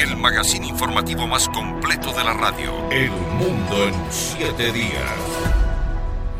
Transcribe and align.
el 0.00 0.16
magazine 0.16 0.66
informativo 0.66 1.26
más 1.26 1.46
completo 1.48 2.12
de 2.12 2.24
la 2.24 2.32
radio. 2.32 2.72
El 2.90 3.10
mundo 3.10 3.86
en 3.86 3.94
siete 4.10 4.72
días. 4.72 5.12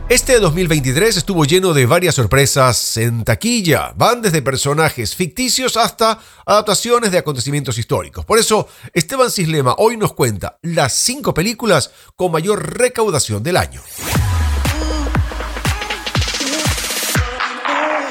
Este 0.08 0.40
2023 0.40 1.18
estuvo 1.18 1.44
lleno 1.44 1.74
de 1.74 1.84
varias 1.84 2.14
sorpresas 2.14 2.96
en 2.96 3.22
taquilla. 3.22 3.92
Van 3.96 4.22
desde 4.22 4.40
personajes 4.40 5.14
ficticios 5.14 5.76
hasta 5.76 6.18
adaptaciones 6.46 7.12
de 7.12 7.18
acontecimientos 7.18 7.76
históricos. 7.76 8.24
Por 8.24 8.38
eso, 8.38 8.66
Esteban 8.94 9.30
Cislema 9.30 9.74
hoy 9.76 9.98
nos 9.98 10.14
cuenta 10.14 10.58
las 10.62 10.94
cinco 10.94 11.34
películas 11.34 11.90
con 12.16 12.32
mayor 12.32 12.78
recaudación 12.78 13.42
del 13.42 13.58
año. 13.58 13.82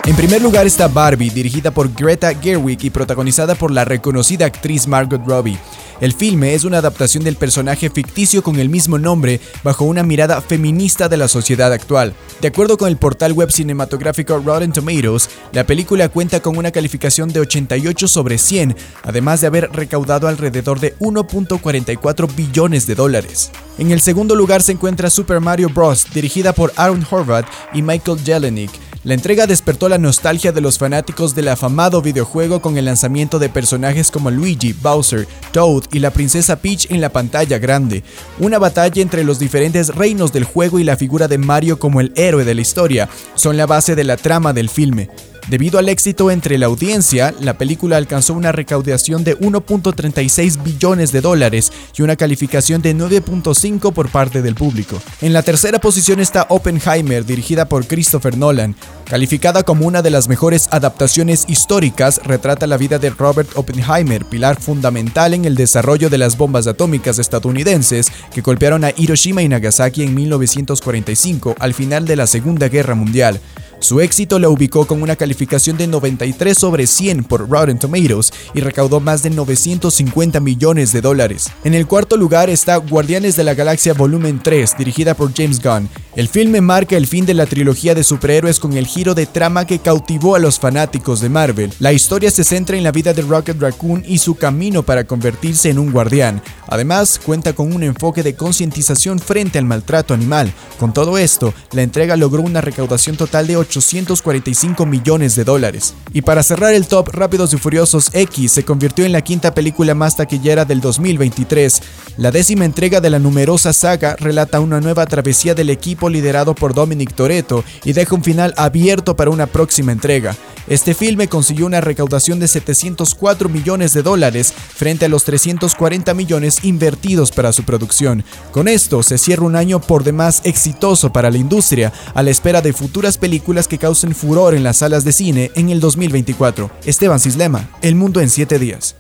En 0.05 0.15
primer 0.15 0.41
lugar 0.41 0.65
está 0.65 0.87
Barbie, 0.87 1.29
dirigida 1.29 1.71
por 1.71 1.93
Greta 1.93 2.33
Gerwig 2.33 2.83
y 2.83 2.89
protagonizada 2.89 3.55
por 3.55 3.71
la 3.71 3.85
reconocida 3.85 4.45
actriz 4.45 4.87
Margot 4.87 5.21
Robbie. 5.25 5.59
El 6.01 6.13
filme 6.13 6.53
es 6.53 6.63
una 6.63 6.77
adaptación 6.77 7.25
del 7.25 7.35
personaje 7.35 7.89
ficticio 7.89 8.41
con 8.41 8.57
el 8.57 8.69
mismo 8.69 8.97
nombre 8.97 9.41
bajo 9.63 9.83
una 9.83 10.01
mirada 10.01 10.39
feminista 10.39 11.09
de 11.09 11.17
la 11.17 11.27
sociedad 11.27 11.73
actual. 11.73 12.13
De 12.41 12.47
acuerdo 12.47 12.77
con 12.77 12.87
el 12.87 12.95
portal 12.95 13.33
web 13.33 13.51
cinematográfico 13.51 14.39
Rotten 14.39 14.71
Tomatoes, 14.71 15.29
la 15.51 15.65
película 15.65 16.07
cuenta 16.07 16.39
con 16.39 16.57
una 16.57 16.71
calificación 16.71 17.29
de 17.29 17.41
88 17.41 18.07
sobre 18.07 18.37
100, 18.37 18.77
además 19.03 19.41
de 19.41 19.47
haber 19.47 19.69
recaudado 19.73 20.29
alrededor 20.29 20.79
de 20.79 20.97
1.44 20.99 22.33
billones 22.33 22.87
de 22.87 22.95
dólares. 22.95 23.51
En 23.77 23.91
el 23.91 23.99
segundo 23.99 24.35
lugar 24.35 24.63
se 24.63 24.71
encuentra 24.71 25.09
Super 25.09 25.41
Mario 25.41 25.69
Bros., 25.69 26.07
dirigida 26.13 26.53
por 26.53 26.71
Aaron 26.77 27.05
Horvath 27.09 27.47
y 27.73 27.81
Michael 27.81 28.19
Jelenic. 28.23 28.71
La 29.05 29.13
entrega 29.13 29.47
despertó 29.47 29.87
la 29.87 29.97
nostalgia 29.97 30.51
de 30.51 30.59
los 30.59 30.77
fanáticos 30.77 31.33
del 31.33 31.47
afamado 31.47 32.01
videojuego 32.01 32.61
con 32.61 32.77
el 32.77 32.83
lanzamiento 32.83 33.39
de 33.39 33.47
personajes 33.47 34.11
como 34.11 34.29
Luigi, 34.29 34.73
Bowser, 34.73 35.25
Toad 35.53 35.83
y 35.93 35.99
la 35.99 36.11
princesa 36.11 36.57
Peach 36.57 36.91
en 36.91 36.99
la 36.99 37.07
pantalla 37.07 37.59
grande. 37.59 38.03
Una 38.39 38.59
batalla 38.59 39.01
entre 39.01 39.23
los 39.23 39.39
diferentes 39.39 39.95
reinos 39.95 40.33
del 40.33 40.43
juego 40.43 40.79
y 40.79 40.83
la 40.83 40.97
figura 40.97 41.29
de 41.29 41.37
Mario 41.37 41.79
como 41.79 42.01
el 42.01 42.11
héroe 42.17 42.43
de 42.43 42.55
la 42.55 42.61
historia 42.61 43.07
son 43.35 43.55
la 43.55 43.65
base 43.65 43.95
de 43.95 44.03
la 44.03 44.17
trama 44.17 44.51
del 44.51 44.67
filme. 44.67 45.09
Debido 45.49 45.79
al 45.79 45.89
éxito 45.89 46.29
entre 46.29 46.59
la 46.59 46.67
audiencia, 46.67 47.33
la 47.39 47.57
película 47.57 47.97
alcanzó 47.97 48.35
una 48.35 48.51
recaudación 48.51 49.23
de 49.23 49.35
1.36 49.39 50.61
billones 50.61 51.11
de 51.11 51.21
dólares 51.21 51.71
y 51.97 52.03
una 52.03 52.15
calificación 52.15 52.83
de 52.83 52.95
9.5 52.95 53.91
por 53.91 54.11
parte 54.11 54.43
del 54.43 54.53
público. 54.53 55.01
En 55.21 55.33
la 55.33 55.41
tercera 55.41 55.79
posición 55.79 56.19
está 56.19 56.45
Oppenheimer, 56.49 57.25
dirigida 57.25 57.67
por 57.67 57.87
Christopher 57.87 58.37
Nolan. 58.37 58.75
Calificada 59.05 59.63
como 59.63 59.87
una 59.87 60.03
de 60.03 60.11
las 60.11 60.27
mejores 60.27 60.67
adaptaciones 60.69 61.45
históricas, 61.47 62.21
retrata 62.23 62.67
la 62.67 62.77
vida 62.77 62.99
de 62.99 63.09
Robert 63.09 63.49
Oppenheimer, 63.55 64.25
pilar 64.25 64.61
fundamental 64.61 65.33
en 65.33 65.45
el 65.45 65.55
desarrollo 65.55 66.11
de 66.11 66.19
las 66.19 66.37
bombas 66.37 66.67
atómicas 66.67 67.17
estadounidenses 67.17 68.11
que 68.31 68.41
golpearon 68.41 68.83
a 68.83 68.93
Hiroshima 68.95 69.41
y 69.41 69.49
Nagasaki 69.49 70.03
en 70.03 70.13
1945 70.13 71.55
al 71.57 71.73
final 71.73 72.05
de 72.05 72.17
la 72.17 72.27
Segunda 72.27 72.67
Guerra 72.67 72.93
Mundial. 72.93 73.41
Su 73.79 74.01
éxito 74.01 74.39
la 74.39 74.49
ubicó 74.49 74.85
con 74.85 75.01
una 75.01 75.15
calificación 75.15 75.77
de 75.77 75.87
93 75.87 76.57
sobre 76.57 76.85
100 76.85 77.23
por 77.23 77.49
Rotten 77.49 77.79
Tomatoes 77.79 78.31
y 78.53 78.59
recaudó 78.59 78.99
más 78.99 79.23
de 79.23 79.29
950 79.29 80.39
millones 80.41 80.91
de 80.91 81.01
dólares. 81.01 81.49
En 81.63 81.73
el 81.73 81.87
cuarto 81.87 82.17
lugar 82.17 82.49
está 82.49 82.75
Guardianes 82.75 83.37
de 83.37 83.45
la 83.45 83.53
Galaxia 83.53 83.93
Volumen 83.93 84.41
3, 84.43 84.75
dirigida 84.77 85.13
por 85.13 85.33
James 85.33 85.61
Gunn. 85.61 85.89
El 86.15 86.27
filme 86.27 86.59
marca 86.59 86.97
el 86.97 87.07
fin 87.07 87.25
de 87.25 87.33
la 87.33 87.45
trilogía 87.45 87.95
de 87.95 88.03
superhéroes 88.03 88.59
con 88.59 88.73
el 88.73 88.85
giro 88.85 89.13
de 89.13 89.25
trama 89.25 89.65
que 89.65 89.79
cautivó 89.79 90.35
a 90.35 90.39
los 90.39 90.59
fanáticos 90.59 91.21
de 91.21 91.29
Marvel. 91.29 91.71
La 91.79 91.93
historia 91.93 92.29
se 92.31 92.43
centra 92.43 92.75
en 92.75 92.83
la 92.83 92.91
vida 92.91 93.13
de 93.13 93.21
Rocket 93.21 93.57
Raccoon 93.57 94.03
y 94.05 94.17
su 94.17 94.35
camino 94.35 94.83
para 94.83 95.05
convertirse 95.05 95.69
en 95.69 95.79
un 95.79 95.91
guardián. 95.93 96.41
Además, 96.67 97.19
cuenta 97.23 97.53
con 97.53 97.73
un 97.73 97.83
enfoque 97.83 98.23
de 98.23 98.35
concientización 98.35 99.19
frente 99.19 99.57
al 99.57 99.65
maltrato 99.65 100.13
animal. 100.13 100.51
Con 100.77 100.93
todo 100.93 101.17
esto, 101.17 101.53
la 101.71 101.83
entrega 101.83 102.17
logró 102.17 102.41
una 102.41 102.59
recaudación 102.59 103.15
total 103.15 103.47
de 103.47 103.55
845 103.69 104.85
millones 104.85 105.35
de 105.35 105.43
dólares. 105.43 105.93
Y 106.13 106.21
para 106.21 106.43
cerrar 106.43 106.73
el 106.73 106.87
top, 106.87 107.09
Rápidos 107.09 107.53
y 107.53 107.57
Furiosos 107.57 108.09
X 108.13 108.51
se 108.51 108.65
convirtió 108.65 109.05
en 109.05 109.11
la 109.11 109.21
quinta 109.21 109.53
película 109.53 109.95
más 109.95 110.15
taquillera 110.15 110.65
del 110.65 110.81
2023. 110.81 111.81
La 112.17 112.31
décima 112.31 112.65
entrega 112.65 113.01
de 113.01 113.09
la 113.09 113.19
numerosa 113.19 113.73
saga 113.73 114.15
relata 114.19 114.59
una 114.59 114.81
nueva 114.81 115.05
travesía 115.05 115.55
del 115.55 115.69
equipo 115.69 116.09
liderado 116.09 116.55
por 116.55 116.73
Dominic 116.73 117.13
Toretto 117.13 117.63
y 117.83 117.93
deja 117.93 118.15
un 118.15 118.23
final 118.23 118.53
abierto 118.57 119.15
para 119.15 119.29
una 119.29 119.47
próxima 119.47 119.91
entrega. 119.91 120.35
Este 120.69 120.93
filme 120.93 121.27
consiguió 121.27 121.65
una 121.65 121.81
recaudación 121.81 122.39
de 122.39 122.47
704 122.47 123.49
millones 123.49 123.91
de 123.93 124.03
dólares 124.03 124.53
frente 124.53 125.05
a 125.05 125.09
los 125.09 125.23
340 125.23 126.13
millones 126.13 126.63
invertidos 126.63 127.31
para 127.31 127.51
su 127.53 127.63
producción. 127.63 128.23
Con 128.51 128.67
esto 128.67 129.01
se 129.01 129.17
cierra 129.17 129.47
un 129.47 129.55
año 129.55 129.81
por 129.81 130.03
demás 130.03 130.41
exitoso 130.43 131.11
para 131.11 131.31
la 131.31 131.39
industria, 131.39 131.91
a 132.13 132.21
la 132.21 132.29
espera 132.29 132.61
de 132.61 132.73
futuras 132.73 133.17
películas 133.17 133.67
que 133.67 133.79
causen 133.79 134.13
furor 134.13 134.53
en 134.53 134.63
las 134.63 134.77
salas 134.77 135.03
de 135.03 135.11
cine 135.11 135.49
en 135.55 135.69
el 135.69 135.79
2024. 135.79 136.69
Esteban 136.85 137.19
Cislema, 137.19 137.67
El 137.81 137.95
Mundo 137.95 138.21
en 138.21 138.29
7 138.29 138.59
días. 138.59 138.98